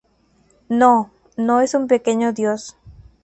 No, 0.67 1.11
no 1.37 1.61
es 1.61 1.75
un 1.75 1.85
pequeño 1.87 2.33
dios. 2.33 2.75